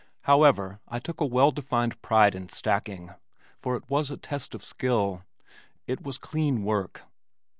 However, 0.21 0.79
I 0.87 0.97
took 0.97 1.21
a 1.21 1.27
well 1.27 1.51
defined 1.51 2.01
pride 2.01 2.33
in 2.33 2.49
stacking, 2.49 3.11
for 3.59 3.75
it 3.75 3.87
was 3.87 4.09
a 4.09 4.17
test 4.17 4.55
of 4.55 4.65
skill. 4.65 5.25
It 5.85 6.01
was 6.01 6.17
clean 6.17 6.63
work. 6.63 7.03